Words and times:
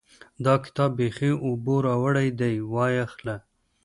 دا 0.45 0.53
کتاب 0.63 0.89
بېخي 0.99 1.31
اوبو 1.45 1.75
راوړی 1.87 2.29
دی؛ 2.39 2.55
وايې 2.73 3.05
خله. 3.13 3.35